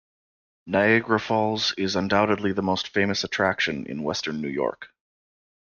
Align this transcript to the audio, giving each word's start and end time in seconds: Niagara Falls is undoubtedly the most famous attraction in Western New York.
Niagara 0.65 1.19
Falls 1.19 1.75
is 1.77 1.95
undoubtedly 1.95 2.51
the 2.53 2.63
most 2.63 2.87
famous 2.87 3.23
attraction 3.23 3.85
in 3.85 4.01
Western 4.01 4.41
New 4.41 4.49
York. 4.49 4.87